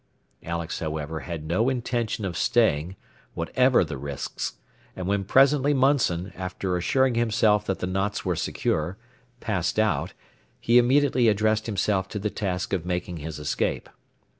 [0.41, 2.95] Alex, however, had no intention of staying,
[3.35, 4.53] whatever the risks,
[4.95, 8.97] and when presently Munson, after assuring himself that the knots were secure,
[9.41, 10.13] passed out,
[10.59, 13.89] he immediately addressed himself to the task of making his escape.